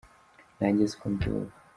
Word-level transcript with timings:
nanjye 0.57 0.83
siko 0.91 1.05
mbyumva. 1.13 1.55